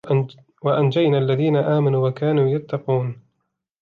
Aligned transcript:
وَأَنْجَيْنَا 0.61 1.17
الَّذِينَ 1.17 1.55
آمَنُوا 1.57 2.07
وَكَانُوا 2.07 2.49
يَتَّقُونَ 2.49 3.21